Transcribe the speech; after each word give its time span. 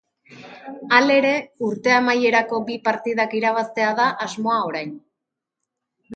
Halere, 0.99 1.33
urte 1.67 1.93
amaierako 1.97 2.61
bi 2.71 2.79
partidak 2.89 3.37
irabaztea 3.41 3.93
da 4.01 4.09
asmoa 4.27 4.59
orain. 4.73 4.99